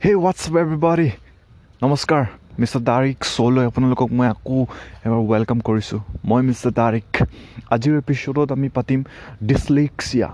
হে 0.00 0.10
হোৱাটছআপ 0.14 0.56
এভৰিবাডি 0.60 1.04
নমস্কাৰ 1.82 2.22
মিষ্টাৰ 2.60 2.82
দাৰিক 2.88 3.18
শ্ব'লৈ 3.26 3.64
আপোনালোকক 3.68 4.10
মই 4.18 4.26
আকৌ 4.28 4.56
এবাৰ 5.06 5.20
ৱেলকাম 5.30 5.58
কৰিছোঁ 5.68 6.00
মই 6.24 6.40
মিষ্টাৰ 6.48 6.74
দাৰিক 6.78 7.08
আজিৰ 7.74 7.94
এপিছ'ডত 7.98 8.48
আমি 8.56 8.68
পাতিম 8.76 9.00
ডিছলেক্সিয়া 9.42 10.28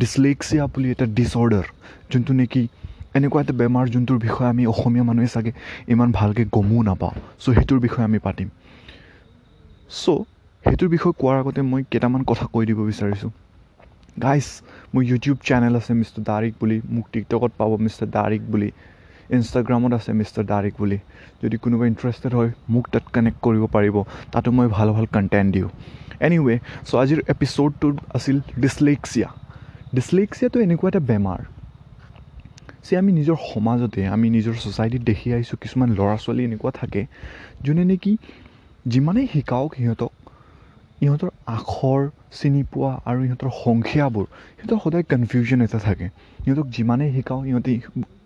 ডিছলেক্সিয়া 0.00 0.64
বুলি 0.72 0.88
এটা 0.94 1.06
ডিছঅৰ্ডাৰ 1.18 1.66
যোনটো 2.10 2.32
নেকি 2.40 2.62
এনেকুৱা 3.18 3.40
এটা 3.44 3.54
বেমাৰ 3.60 3.84
যোনটোৰ 3.94 4.18
বিষয়ে 4.18 4.48
আমি 4.48 4.62
অসমীয়া 4.66 5.04
মানুহে 5.04 5.28
চাগে 5.34 5.52
ইমান 5.92 6.08
ভালকৈ 6.18 6.44
গমো 6.54 6.78
নাপাওঁ 6.88 7.14
চ' 7.42 7.54
সেইটোৰ 7.56 7.78
বিষয়ে 7.86 8.04
আমি 8.04 8.18
পাতিম 8.26 8.48
চ' 9.90 10.16
সেইটোৰ 10.64 10.88
বিষয়ে 10.94 11.14
কোৱাৰ 11.20 11.36
আগতে 11.42 11.60
মই 11.72 11.82
কেইটামান 11.90 12.22
কথা 12.30 12.44
কৈ 12.54 12.64
দিব 12.68 12.78
বিচাৰিছোঁ 12.90 13.30
গাইজ 14.16 14.46
মোৰ 14.92 15.02
ইউটিউব 15.04 15.36
চেনেল 15.48 15.74
আছে 15.76 15.92
মিষ্টাৰ 16.00 16.22
দাৰিক 16.30 16.52
বুলি 16.60 16.76
মোক 16.94 17.06
টিকটকত 17.12 17.52
পাব 17.58 17.70
মিষ্টাৰ 17.84 18.08
দাৰিক 18.16 18.44
বুলি 18.52 18.70
ইনষ্টাগ্ৰামত 19.30 19.92
আছে 19.94 20.10
মিষ্টাৰ 20.12 20.44
দাৰিক 20.44 20.74
বুলি। 20.78 20.98
যদি 21.42 21.56
কোনোবা 21.56 21.84
ইণ্টাৰেষ্টেড 21.86 22.32
হয় 22.34 22.50
মোক 22.68 22.84
তাত 22.92 23.04
কানেক্ট 23.12 23.38
কৰিব 23.42 23.64
পাৰিব। 23.66 23.96
তাতো 24.32 24.48
মই 24.50 24.68
ভাল 24.68 24.88
ভাল 24.92 25.06
কণ্টেণ্ট 25.06 25.48
দিওঁ। 25.52 25.68
এনিৱে 26.20 26.56
চ' 26.84 26.94
আজিৰ 26.94 27.18
এপিছ'ডটোত 27.28 27.96
আছিল 28.14 28.36
ডিছলেক্সিয়া 28.60 29.28
ডিছলেক্সিয়াটো 29.94 30.58
এনেকুৱা 30.60 30.88
এটা 30.88 31.00
বেমাৰ। 31.00 31.40
যে 32.84 32.92
আমি 32.96 33.10
নিজৰ 33.12 33.36
সমাজতে 33.52 34.00
আমি 34.06 34.26
নিজৰ 34.30 34.54
ছ'চাইটিত 34.54 35.02
দেখি 35.02 35.28
আহিছোঁ 35.32 35.56
কিছুমান 35.62 35.88
ল'ৰা 35.98 36.16
ছোৱালী 36.16 36.42
এনেকুৱা 36.44 36.70
থাকে 36.74 37.02
যোনে 37.64 37.84
নেকি 37.84 38.12
যিমানেই 38.86 39.26
শিকাওক 39.32 39.70
সিহঁতক 39.74 40.12
ইহঁতৰ 41.00 41.30
আখৰ 41.46 42.00
চিনি 42.30 42.62
পোৱা 42.72 42.92
আৰু 43.04 43.20
ইহঁতৰ 43.26 43.50
সংখ্যাবোৰ 43.56 44.26
সিহঁতৰ 44.56 44.78
সদায় 44.84 45.04
কনফিউজন 45.04 45.58
এটা 45.66 45.78
থাকে। 45.78 46.06
সিহঁতক 46.40 46.66
যিমানেই 46.70 47.10
শিকাওঁ 47.16 47.40
সিহঁতে 47.44 47.72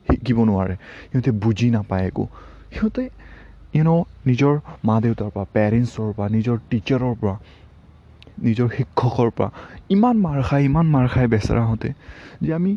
শিকিব 0.09 0.39
নোৱাৰে। 0.51 0.75
সিহঁতে 1.11 1.31
বুজি 1.43 1.69
নাপায় 1.77 2.05
একো। 2.11 2.25
সিহঁতে 2.75 3.05
ইউন' 3.79 4.05
নিজৰ 4.29 4.55
মা 4.89 4.97
দেউতাৰ 5.05 5.31
পৰা 5.35 5.47
পেৰেণ্টছৰ 5.57 6.09
পৰা 6.17 6.29
নিজৰ 6.37 6.57
টিচাৰৰ 6.71 7.15
পৰা 7.21 7.35
নিজৰ 8.47 8.69
শিক্ষকৰ 8.77 9.29
পৰা 9.37 9.49
ইমান 9.95 10.17
মাৰ 10.25 10.39
খায় 10.49 10.65
ইমান 10.71 10.87
মাৰ 10.95 11.07
খায় 11.13 11.29
বেচেৰাহঁতে 11.33 11.89
যে 12.45 12.51
আমি 12.59 12.73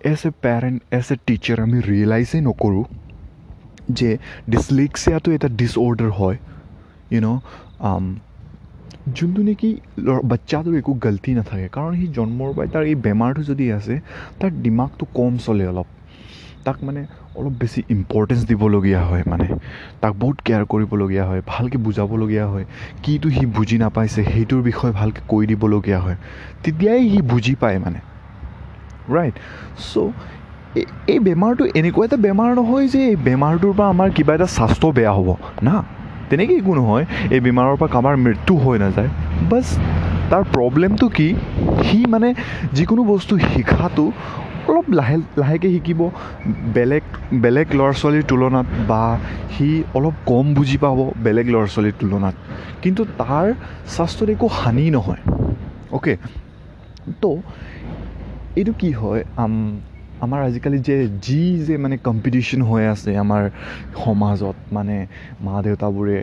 as 0.00 0.20
a 0.28 0.30
parent 0.44 0.78
as 0.98 1.06
a 1.14 1.16
teacher 1.26 1.58
আমি 1.66 1.78
ৰিয়েলাইজেই 1.90 2.42
নকৰোঁ 2.48 2.84
যে 3.98 4.10
ডিছলেক্সিয়াটো 4.52 5.28
এটা 5.36 5.48
ডিছঅৰ্ডাৰ 5.60 6.10
হয় 6.20 6.36
ইউন' 7.10 7.38
যোনটো 9.18 9.40
নেকি 9.48 9.70
বাচ্চাটোৰ 10.30 10.74
একো 10.80 10.92
গলতি 11.04 11.30
নাথাকে। 11.38 11.66
কাৰণ 11.76 11.92
সি 12.00 12.06
জন্মৰ 12.18 12.50
পৰাই 12.56 12.68
তাৰ 12.74 12.84
এই 12.90 12.96
বেমাৰটো 13.06 13.42
যদি 13.50 13.66
আছে 13.78 13.94
তাৰ 14.40 14.50
দিমাগটো 14.64 15.04
কম 15.18 15.32
চলে 15.46 15.64
অলপ। 15.70 15.88
তাক 16.64 16.76
মানে 16.82 17.02
অলপ 17.38 17.54
বেছি 17.60 17.80
ইম্পৰ্টেঞ্চ 17.96 18.42
দিবলগীয়া 18.50 19.00
হয় 19.00 19.24
মানে। 19.26 19.46
তাক 20.00 20.12
বহুত 20.22 20.36
কেয়াৰ 20.46 20.64
কৰিবলগীয়া 20.72 21.24
হয় 21.24 21.40
ভালকৈ 21.46 21.78
বুজাবলগীয়া 21.86 22.46
হয় 22.46 22.64
কিটো 23.02 23.28
সি 23.36 23.44
বুজি 23.56 23.76
নাপাইছে 23.78 24.20
সেইটোৰ 24.32 24.60
বিষয়ে 24.68 24.92
ভালকৈ 24.92 25.22
কৈ 25.28 25.44
দিবলগীয়া 25.46 26.00
হয়। 26.04 26.16
তেতিয়াই 26.62 27.02
সি 27.12 27.20
বুজি 27.30 27.54
পায় 27.62 27.78
মানে। 27.84 28.00
ৰাইট 29.16 29.34
চ' 29.90 29.96
এই 31.12 31.18
বেমাৰটো 31.18 31.62
এনেকুৱা 31.80 32.04
এটা 32.04 32.18
বেমাৰ 32.26 32.50
নহয় 32.54 32.86
যে 32.94 33.00
এই 33.10 33.16
বেমাৰটোৰ 33.26 33.72
পৰা 33.78 33.88
আমাৰ 33.94 34.08
কিবা 34.16 34.32
এটা 34.34 34.48
স্বাস্থ্য 34.56 34.88
বেয়া 34.98 35.12
হ'ব। 35.12 35.28
না 35.62 35.76
তেনেকৈ 36.30 36.56
একো 36.62 36.72
নহয়। 36.80 37.04
এই 37.34 37.40
বেমাৰৰ 37.46 37.76
পৰা 37.80 37.90
কাৰোবাৰ 37.94 38.16
মৃত্যু 38.24 38.52
হৈ 38.64 38.76
নাযায়। 38.84 39.10
বাছ 39.50 39.66
তাৰ 40.30 40.42
প্ৰব্লেমটো 40.54 41.06
কি? 41.16 41.28
সি 41.86 41.98
মানে 42.08 42.28
যিকোনো 42.76 43.02
বস্তু 43.12 43.32
শিকাটো 43.50 44.04
অলপ 44.70 44.86
লাহে 44.98 45.16
লাহেকৈ 45.40 45.70
শিকিব। 45.76 46.00
বেলেগ 46.76 47.04
বেলেগ 47.44 47.68
ল'ৰা 47.78 47.92
ছোৱালীৰ 48.00 48.24
তুলনাত 48.28 48.68
বা 48.88 49.02
সি 49.54 49.68
অলপ 49.94 50.16
কম 50.26 50.46
বুজি 50.54 50.78
পাব 50.84 50.98
বেলেগ 51.26 51.46
ল'ৰা 51.54 51.66
ছোৱালীৰ 51.74 51.96
তুলনাত। 52.00 52.34
কিন্তু 52.82 53.02
তাৰ 53.20 53.46
স্বাস্থ্যত 53.94 54.28
একো 54.34 54.46
হানি 54.58 54.84
নহয়। 54.90 55.22
অ'কে 55.92 56.14
তো 57.22 57.30
এইটো 58.56 58.72
কি 58.78 58.90
হয়? 58.92 59.22
আমাৰ 60.20 60.40
আজিকালি 60.42 60.78
যে 60.80 60.96
যি 61.26 61.42
যে 61.66 61.74
মানে 61.76 61.96
কম্পিটিশ্যন 62.08 62.60
হৈ 62.62 62.84
আছে 62.94 63.10
আমাৰ 63.16 63.42
সমাজত 63.96 64.56
মানে 64.72 64.96
মা 65.46 65.54
দেউতাবোৰে 65.66 66.18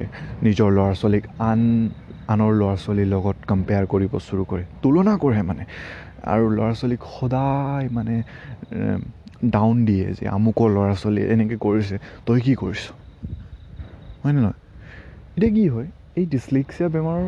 নিজৰ 0.46 0.70
ল'ৰা 0.78 0.92
ছোৱালীক 1.02 1.24
আন 1.50 1.62
আনৰ 2.34 2.52
ল'ৰা 2.60 2.76
ছোৱালীৰ 2.84 3.08
লগত 3.16 3.38
কম্পেয়াৰ 3.48 3.86
কৰিব 3.94 4.14
চুৰু 4.28 4.44
কৰে। 4.46 4.64
তুলনা 4.82 5.14
কৰে 5.18 5.42
মানে। 5.42 5.64
আৰু 6.28 6.46
ল'ৰা 6.52 6.70
ছোৱালীক 6.76 7.02
সদায় 7.12 7.88
মানে 7.92 8.16
ডাউন 9.52 9.76
দিয়ে 9.86 10.08
যে 10.14 10.24
আমুকৰ 10.34 10.70
ল'ৰা 10.72 10.94
ছোৱালীয়ে 10.98 11.28
এনেকৈ 11.34 11.58
কৰিছে 11.62 11.96
তই 12.26 12.40
কি 12.42 12.54
কৰিছ? 12.58 12.84
হয়নে 14.24 14.40
নহয়? 14.40 14.58
এতিয়া 15.38 15.52
কি 15.54 15.66
হয় 15.70 15.88
এই 16.16 16.26
ডিছলেক্সিয়া 16.32 16.88
বেমাৰৰ 16.90 17.26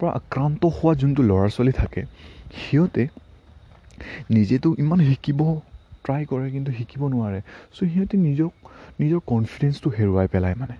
পৰা 0.00 0.10
আক্ৰান্ত 0.18 0.70
হোৱা 0.74 0.92
যোনটো 0.98 1.22
ল'ৰা 1.24 1.48
ছোৱালী 1.50 1.72
থাকে 1.76 2.02
সিহঁতে 2.58 3.02
নিজেতো 4.30 4.68
ইমান 4.78 5.00
শিকিব 5.08 5.40
ট্ৰাই 6.04 6.22
কৰে 6.26 6.46
কিন্তু 6.50 6.70
শিকিব 6.74 7.02
নোৱাৰে। 7.08 7.40
চ' 7.72 7.88
সিহঁতে 7.88 8.20
নিজক 8.20 8.72
নিজৰ 8.98 9.20
কনফিডেঞ্চটো 9.26 9.88
হেৰুৱাই 9.94 10.26
পেলায় 10.30 10.56
মানে। 10.58 10.76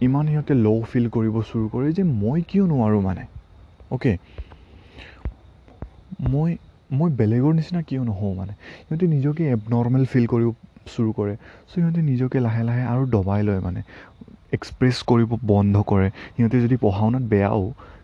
ইমান 0.00 0.24
সিহঁতে 0.28 0.54
ল' 0.58 0.84
ফিল 0.88 1.08
কৰিব 1.12 1.36
চুৰু 1.44 1.66
কৰে 1.70 1.92
যে 1.94 2.04
মই 2.14 2.46
কিয় 2.46 2.64
নোৱাৰোঁ 2.66 3.02
মানে? 3.04 3.24
অ'কে 3.90 4.12
মই 6.28 6.50
মই 6.90 7.10
বেলেগৰ 7.16 7.52
নিচিনা 7.54 7.80
কিয় 7.82 8.02
নহওঁ 8.04 8.32
মানে? 8.34 8.52
সিহঁতে 8.80 9.06
নিজকে 9.08 9.42
এবনৰ্মেল 9.52 10.04
ফিল 10.06 10.26
কৰিব 10.26 10.50
চুৰু 10.86 11.10
কৰে। 11.12 11.34
চ' 11.36 11.72
সিহঁতে 11.72 12.00
নিজকে 12.02 12.38
লাহে 12.40 12.62
লাহে 12.64 12.82
আৰু 12.86 13.02
দবাই 13.10 13.40
লয় 13.42 13.60
মানে। 13.60 13.80
এক্সপ্ৰেছ 14.52 14.96
কৰিব 15.04 15.30
বন্ধ 15.46 15.82
কৰে। 15.86 16.08
সিহঁতে 16.30 16.56
যদি 16.60 16.76
পঢ়া 16.80 16.98
শুনাত 17.00 17.24
বেয়াও 17.28 17.62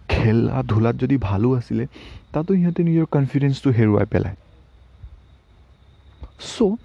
খেলা 0.09 0.62
ধূলাত 0.69 0.94
যদি 0.98 1.16
ভালো 1.22 1.48
আছিলে 1.54 1.84
তাতো 2.32 2.50
সিহঁতে 2.54 2.81
নিজৰ 2.84 3.06
কনফিডেঞ্চটো 3.10 3.69
হেৰুৱাই 3.72 4.06
পেলায়। 4.10 4.37
চ' 6.47 6.76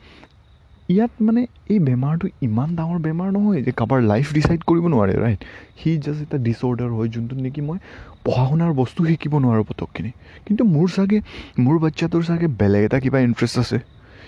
ইয়াত 0.89 1.13
মানে 1.27 1.41
এই 1.73 1.79
বেমাৰটো 1.87 2.25
ইমান 2.47 2.69
ডাঙৰ 2.75 2.99
বেমাৰ 3.05 3.31
নহয় 3.31 3.61
যে 3.63 3.71
কাৰোবাৰ 3.79 3.99
লাইফ 4.11 4.27
ডিচাইড 4.35 4.61
কৰিব 4.69 4.85
নোৱাৰে 4.93 5.15
ৰাইট 5.23 5.41
সি 5.79 5.89
জাষ্ট 6.05 6.21
এটা 6.25 6.37
ডিছঅৰ্ডাৰ 6.45 6.91
হয় 6.97 7.09
যোনটোত 7.15 7.39
নেকি 7.45 7.61
মই 7.69 7.77
পঢ়া 8.25 8.43
শুনাৰ 8.51 8.71
বস্তু 8.77 8.99
শিকিব 9.09 9.33
নোৱাৰোঁ 9.45 9.65
পটকখিনি 9.69 10.11
কিন্তু 10.45 10.63
মোৰ 10.75 10.87
চাগে 10.95 11.19
মোৰ 11.65 11.75
বাচ্চাটোৰ 11.83 12.23
চাগে 12.29 12.47
বেলেগ 12.61 12.83
এটা 12.87 12.97
কিবা 13.05 13.19
ইণ্টাৰেষ্ট 13.27 13.55
আছে। 13.63 13.77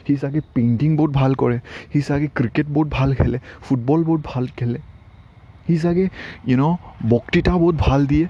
সি 0.05 0.13
চাগে 0.23 0.39
পেইণ্টিং 0.55 0.89
বহুত 0.99 1.11
ভাল 1.19 1.31
কৰে 1.41 1.57
সি 1.91 1.99
চাগে 2.09 2.27
ক্ৰিকেট 2.37 2.67
বহুত 2.75 2.87
ভাল 2.97 3.09
খেলে 3.19 3.37
ফুটবল 3.65 3.99
বহুত 4.09 4.21
ভাল 4.31 4.45
খেলে। 4.57 4.79
সি 5.67 5.75
চাগে 5.83 6.05
ইউন' 6.51 6.75
বক্তৃতা 7.13 7.53
বহুত 7.63 7.75
ভাল 7.87 8.01
দিয়ে। 8.11 8.25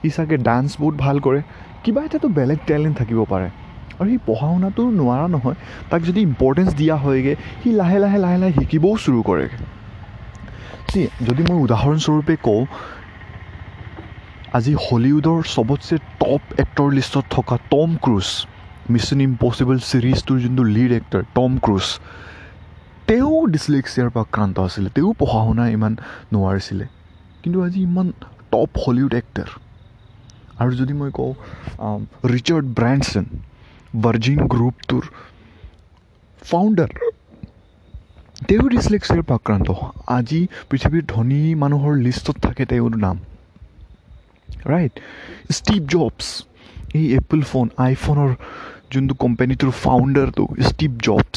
সি 0.00 0.08
চাগে 0.16 0.36
ডান্স 0.48 0.70
বহুত 0.82 0.94
ভাল 1.04 1.16
কৰে। 1.26 1.40
কিবা 1.84 2.00
এটাতো 2.06 2.28
বেলেগ 2.38 2.58
টেলেণ্ট 2.68 2.94
থাকিব 3.00 3.20
পাৰে। 3.32 3.48
আৰু 3.98 4.08
সি 4.12 4.18
পঢ়া 4.28 4.46
শুনাটো 4.52 4.82
নোৱাৰা 5.00 5.26
নহয়। 5.34 5.56
তাক 5.90 6.00
যদি 6.08 6.20
ইম্পৰ্টেঞ্চ 6.28 6.70
দিয়া 6.80 6.96
হয়গৈ 7.04 7.34
সি 7.60 7.68
লাহে 7.80 7.98
লাহে 8.04 8.18
লাহে 8.24 8.38
লাহে 8.42 8.52
শিকিবও 8.58 8.94
চুৰু 9.04 9.20
কৰেগৈ। 9.28 9.50
চি 10.90 11.00
যদি 11.28 11.42
মই 11.48 11.58
উদাহৰণস্বৰূপে 11.66 12.34
কওঁ 12.46 12.62
আজি 14.56 14.72
হলিউডৰ 14.86 15.40
চবতছে 15.54 15.94
টপ 16.20 16.42
এক্টৰ 16.62 16.88
লিষ্টত 16.98 17.24
থকা 17.36 17.56
টম 17.72 17.90
ক্ৰুজ 18.04 18.28
মিছন 18.92 19.18
ইম্পচিবল 19.28 19.76
ছিৰিজটোৰ 19.90 20.38
যোনটো 20.44 20.64
লিড 20.74 20.92
এক্টৰ 21.00 21.22
টম 21.36 21.50
ক্ৰুজ 21.64 21.86
তেওঁ 23.08 23.36
ডিছলেক্সিয়াৰ 23.54 24.08
পৰা 24.14 24.24
আক্ৰান্ত 24.28 24.56
আছিলে। 24.66 24.88
তেওঁ 24.96 25.10
পঢ়া 25.20 25.40
শুনা 25.46 25.64
ইমান 25.76 25.92
নোৱাৰিছিলে। 26.32 26.84
কিন্তু 27.42 27.58
আজি 27.66 27.80
ইমান 27.88 28.06
টপ 28.52 28.70
হলিউড 28.84 29.12
এক্টৰ 29.20 29.48
আৰু 30.60 30.70
যদি 30.80 30.92
মই 31.00 31.10
কওঁ 31.18 31.32
ৰিচাৰ্ড 32.34 32.66
ব্ৰেণ্ডছন 33.94 34.02
ভাৰ্জিন 34.02 34.40
গ্ৰুপটোৰ 34.52 35.04
ফাউণ্ডাৰ 36.42 36.90
তেওঁ 38.48 38.68
ডিছলেক্সিয়াৰ 38.68 39.22
পৰা 39.22 39.36
আক্ৰান্ত 39.40 39.68
আজি 40.06 40.40
পৃথিৱীৰ 40.70 41.04
ধনী 41.14 41.54
মানুহৰ 41.54 41.94
লিষ্টত 41.96 42.36
থাকে 42.46 42.64
তেওঁৰ 42.72 42.96
নাম। 42.96 43.16
ৰাইট 44.66 44.92
ষ্টিভ 45.52 45.80
জবছ 45.94 46.26
এই 46.94 47.06
এপল 47.16 47.40
ফোন 47.42 47.66
আইফোনৰ 47.78 48.30
যোনটো 48.92 49.14
কোম্পানীটোৰ 49.14 49.70
ফাউণ্ডাৰটো 49.70 50.44
ষ্টিভ 50.68 50.90
জবছ 51.06 51.36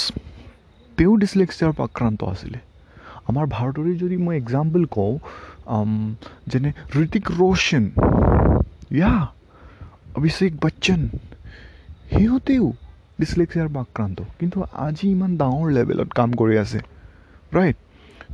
তেওঁ 0.98 1.18
ডিছলেক্সিয়াৰ 1.22 1.74
পৰা 1.78 1.86
আক্ৰান্ত 1.92 2.24
আছিলে। 2.24 2.60
আমাৰ 3.30 3.46
ভাৰতৰে 3.56 3.92
যদি 4.04 4.18
মই 4.18 4.36
এক্সাম্পল 4.38 4.86
কওঁ 4.96 5.14
যেনে 6.52 6.72
ঋতিক 7.04 7.26
ৰোশন 7.40 7.84
ইয়া 8.92 9.14
অভিষেক 10.20 10.52
বচ্চন 10.64 11.02
সিহঁতেও 12.12 12.66
ডিছলেক্সিয়াৰ 13.20 13.68
পৰা 13.74 13.82
আক্ৰান্ত 13.88 14.18
কিন্তু 14.40 14.58
আজি 14.88 15.06
ইমান 15.16 15.32
ডাঙৰ 15.42 15.68
লেভেলত 15.78 16.10
কাম 16.20 16.30
কৰি 16.42 16.56
আছে 16.64 16.80
ৰাইট 17.58 17.78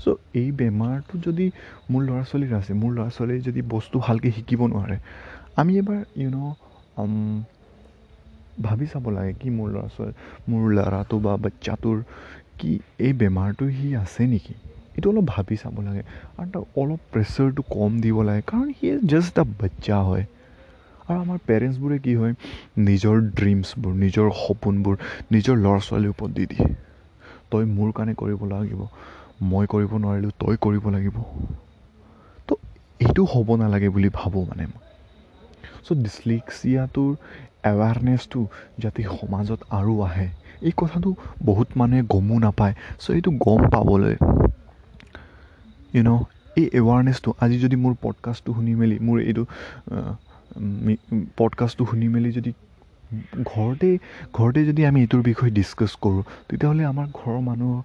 চ' 0.01 0.15
এই 0.41 0.50
বেমাৰটো 0.59 1.13
যদি 1.27 1.45
মোৰ 1.91 2.01
ল'ৰা 2.07 2.24
ছোৱালীৰ 2.29 2.53
আছে 2.59 2.71
মোৰ 2.81 2.91
ল'ৰা 2.97 3.07
ছোৱালীয়ে 3.15 3.41
যদি 3.47 3.62
বস্তু 3.74 3.95
ভালকৈ 4.07 4.31
শিকিব 4.38 4.62
নোৱাৰে 4.74 4.97
আমি 5.59 5.71
এবাৰ 5.81 6.00
ইউন' 6.21 6.38
ভাবি 8.65 8.85
চাব 8.91 9.06
লাগে 9.18 9.33
কি 9.41 9.50
মোৰ 9.57 9.68
ল'ৰা 9.75 9.88
ছোৱালী 9.95 10.13
মোৰ 10.50 10.63
ল'ৰাটো 10.77 11.15
বা 11.25 11.33
বাচ্চাটোৰ 11.44 11.97
কি 12.59 12.71
এই 13.06 13.12
বেমাৰটো 13.21 13.63
সি 13.77 13.88
আছে 14.03 14.23
নেকি? 14.33 14.53
এইটো 14.95 15.07
অলপ 15.12 15.25
ভাবি 15.33 15.56
চাব 15.62 15.75
লাগে। 15.88 16.03
আৰু 16.39 16.47
তাক 16.53 16.63
অলপ 16.81 17.01
প্ৰেছাৰটো 17.13 17.62
কম 17.75 17.91
দিব 18.03 18.18
লাগে 18.27 18.41
কাৰণ 18.50 18.68
সি 18.77 18.85
জাষ্ট 19.12 19.33
এটা 19.33 19.44
বাচ্চা 19.62 19.97
হয়। 20.09 20.23
আৰু 21.07 21.18
আমাৰ 21.19 21.38
পেৰেণ্টছবোৰে 21.45 21.98
কি 22.00 22.13
হয় 22.15 22.33
নিজৰ 22.83 23.21
ড্ৰিমছবোৰ 23.33 23.94
নিজৰ 23.98 24.31
সপোনবোৰ 24.38 24.95
নিজৰ 25.31 25.59
ল'ৰা 25.59 25.80
ছোৱালীৰ 25.83 26.12
ওপৰত 26.12 26.31
দি 26.33 26.45
দিয়ে। 26.48 26.68
তই 27.51 27.65
মোৰ 27.71 27.94
কাৰণে 27.94 28.15
কৰিব 28.18 28.45
লাগিব 28.48 28.81
মই 29.48 29.69
কৰিব 29.69 29.98
নোৱাৰিলোঁ 30.00 30.36
তই 30.39 30.62
কৰিব 30.62 30.89
লাগিব। 30.92 31.21
তো 32.50 32.54
এইটো 33.00 33.24
হ'ব 33.25 33.48
নালাগে 33.56 33.89
বুলি 33.89 34.09
ভাবোঁ 34.13 34.44
মানে 34.50 34.65
মই। 34.65 34.81
চ' 35.83 35.95
ডিছলেক্সিয়াটোৰ 36.00 37.12
এৱাৰনেছটো 37.65 38.39
যাতে 38.77 39.01
সমাজত 39.12 39.59
আৰু 39.71 39.94
আহে 40.01 40.27
এই 40.62 40.74
কথাটো 40.77 41.09
বহুত 41.44 41.69
মানুহে 41.75 42.01
গমো 42.09 42.38
নাপায়। 42.39 42.75
চ' 43.00 43.09
এইটো 43.12 43.30
গম 43.39 43.62
পাবলৈ 43.69 44.15
ইউ 45.94 46.01
ন' 46.04 46.24
এই 46.57 46.65
এৱাৰনেছটো 46.74 47.30
আজি 47.39 47.57
যদি 47.59 47.75
মোৰ 47.77 47.94
পডকাষ্টটো 48.01 48.51
শুনি 48.54 48.71
মেলি 48.75 48.98
মোৰ 49.01 49.18
এইটো 49.24 49.44
পডকাষ্টটো 51.38 51.83
শুনি 51.86 52.07
মেলি 52.07 52.31
যদি 52.31 52.51
ঘৰতে 53.44 53.89
ঘৰতে 54.33 54.59
যদি 54.65 54.86
আমি 54.86 55.00
এইটোৰ 55.01 55.21
বিষয়ে 55.21 55.51
ডিছকাছ 55.51 55.92
কৰোঁ 56.01 56.24
তেতিয়াহ'লে 56.50 56.83
আমাৰ 56.86 57.07
ঘৰৰ 57.13 57.39
মানুহৰ 57.42 57.81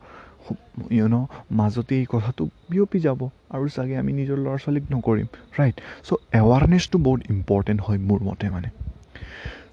ইউ 0.91 1.07
ন' 1.09 1.27
মাজতে 1.51 1.95
এই 1.99 2.07
কথাটো 2.09 2.43
বিয়পি 2.71 2.99
যাব 3.01 3.21
আৰু 3.51 3.69
চাগে 3.69 3.97
আমি 3.97 4.13
নিজৰ 4.13 4.39
ল'ৰা 4.39 4.57
ছোৱালীক 4.59 4.85
নকৰিম 4.91 5.27
ৰাইট 5.59 5.77
চ' 6.05 6.21
এৱাৰনেছটো 6.33 6.97
বহুত 6.99 7.21
ইম্পৰ্টেণ্ট 7.31 7.81
হয় 7.81 7.99
মোৰ 7.99 8.21
মতে 8.23 8.47
মানে। 8.51 8.69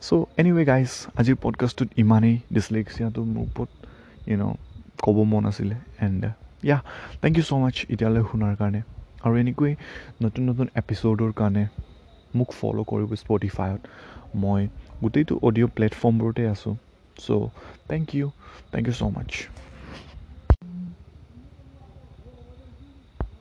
চ' 0.01 0.25
এনিৱে 0.37 0.63
গাইজ 0.65 0.91
আজিৰ 1.17 1.35
পডকাষ্টটোত 1.41 1.89
ইমানেই। 1.97 2.35
ডিছলেক্সিয়াটো 2.53 3.21
মোৰ 3.23 3.43
ওপৰত 3.47 3.69
ইউ 4.27 4.37
ন' 4.37 4.55
ক'ব 5.03 5.17
মন 5.23 5.43
আছিলে 5.45 5.75
এণ্ড 6.01 6.23
ইয়া 6.63 6.77
থেংক 7.21 7.33
ইউ 7.37 7.43
ছ' 7.43 7.53
মাছ 7.53 7.75
এতিয়ালৈ 7.89 8.23
শুনাৰ 8.31 8.53
কাৰণে। 8.55 8.81
আৰু 9.23 9.33
এনেকৈ 9.37 9.71
নতুন 10.23 10.43
নতুন 10.49 10.67
এপিছ'ডৰ 10.75 11.31
কাৰণে 11.31 11.63
মোক 12.35 12.49
ফ'ল' 12.51 12.83
কৰিব 12.83 13.09
স্পটিফাইত 13.15 13.79
মই 14.35 14.67
গোটেইটো 15.03 15.35
অডিঅ' 15.41 15.71
প্লেটফৰ্মবোৰতে 15.75 16.43
আছোঁ। 16.47 16.75
So' 17.17 17.49
thank 17.89 18.15
you 18.15 18.27
thank 18.71 18.85
you 18.87 18.93
so' 18.93 19.03
much 19.15 19.31